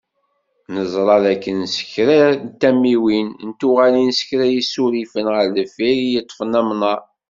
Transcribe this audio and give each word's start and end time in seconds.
Neẓra 0.73 1.17
d 1.23 1.25
akken 1.33 1.59
seg 1.75 1.87
kra 1.93 2.21
n 2.33 2.37
tamiwin, 2.59 3.29
d 3.47 3.51
tuɣalin 3.59 4.11
s 4.19 4.21
kra 4.27 4.45
n 4.49 4.53
yisurifen 4.55 5.27
ɣer 5.35 5.45
deffir 5.55 5.95
i 6.01 6.07
yeṭṭfen 6.13 6.59
amnaṛ. 6.59 6.99